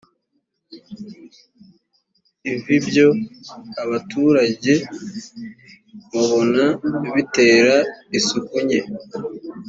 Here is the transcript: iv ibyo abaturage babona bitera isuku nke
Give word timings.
iv 2.53 2.63
ibyo 2.77 3.07
abaturage 3.83 4.73
babona 6.11 6.65
bitera 7.15 7.75
isuku 8.17 8.55
nke 8.65 8.79